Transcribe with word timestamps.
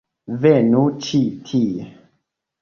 -Venu 0.45 0.81
ĉi 1.09 1.19
tie 1.51 1.87